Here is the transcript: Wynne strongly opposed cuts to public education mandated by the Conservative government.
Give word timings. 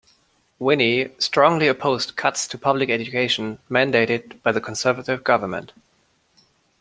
Wynne 0.57 1.11
strongly 1.19 1.67
opposed 1.67 2.15
cuts 2.15 2.47
to 2.47 2.57
public 2.57 2.89
education 2.89 3.59
mandated 3.69 4.41
by 4.41 4.51
the 4.51 4.59
Conservative 4.59 5.23
government. 5.23 5.73